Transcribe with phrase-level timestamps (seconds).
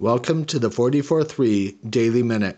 [0.00, 2.56] Welcome to the 44.3 Daily Minute.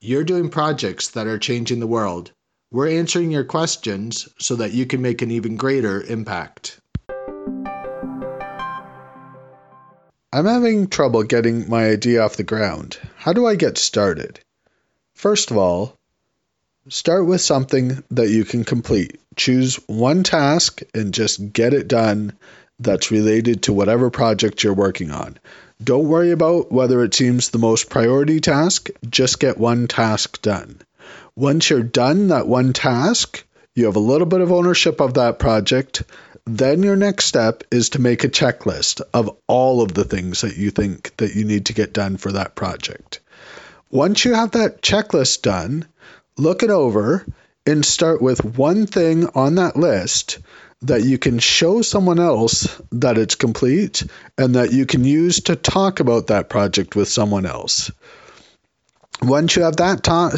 [0.00, 2.32] You're doing projects that are changing the world.
[2.70, 6.80] We're answering your questions so that you can make an even greater impact.
[10.32, 12.98] I'm having trouble getting my idea off the ground.
[13.16, 14.40] How do I get started?
[15.14, 15.94] First of all,
[16.88, 19.20] start with something that you can complete.
[19.36, 22.32] Choose one task and just get it done
[22.78, 25.36] that's related to whatever project you're working on.
[25.82, 30.80] Don't worry about whether it seems the most priority task, just get one task done.
[31.36, 33.44] Once you're done that one task,
[33.76, 36.02] you have a little bit of ownership of that project.
[36.44, 40.56] Then your next step is to make a checklist of all of the things that
[40.56, 43.20] you think that you need to get done for that project.
[43.88, 45.86] Once you have that checklist done,
[46.36, 47.24] look it over
[47.68, 50.38] and start with one thing on that list
[50.82, 54.04] that you can show someone else that it's complete
[54.38, 57.90] and that you can use to talk about that project with someone else.
[59.22, 60.36] Once you have that ta-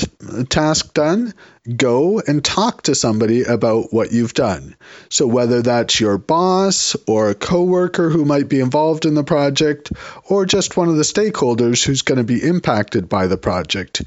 [0.49, 1.35] task done,
[1.77, 4.75] go and talk to somebody about what you've done.
[5.11, 9.93] So, whether that's your boss or a coworker who might be involved in the project,
[10.25, 14.03] or just one of the stakeholders who's going to be impacted by the project,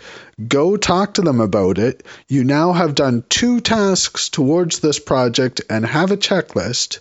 [0.47, 2.03] go talk to them about it.
[2.27, 6.97] You now have done two tasks towards this project and have a checklist.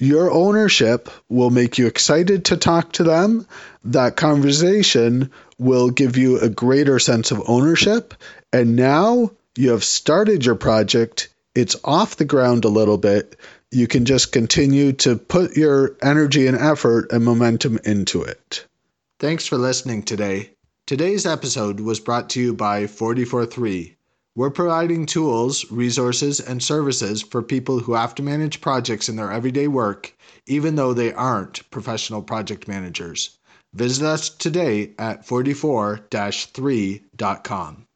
[0.00, 3.48] Your ownership will make you excited to talk to them.
[3.86, 8.14] That conversation will give you a greater sense of ownership.
[8.52, 11.30] And now you have started your project.
[11.52, 13.40] It's off the ground a little bit.
[13.72, 18.64] You can just continue to put your energy and effort and momentum into it.
[19.18, 20.52] Thanks for listening today.
[20.86, 23.97] Today's episode was brought to you by 443.
[24.38, 29.32] We're providing tools, resources, and services for people who have to manage projects in their
[29.32, 33.36] everyday work, even though they aren't professional project managers.
[33.74, 37.87] Visit us today at 44 3.com.